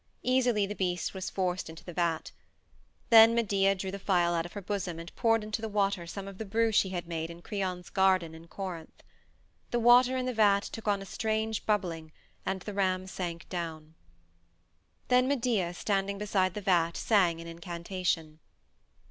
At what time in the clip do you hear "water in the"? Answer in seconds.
9.79-10.33